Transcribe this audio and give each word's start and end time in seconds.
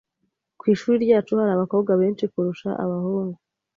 Ku 0.59 0.63
ishuri 0.73 1.03
ryacu 1.05 1.31
hari 1.39 1.51
abakobwa 1.55 1.91
benshi 2.01 2.23
kurusha 2.31 2.69
abahungu. 2.83 3.37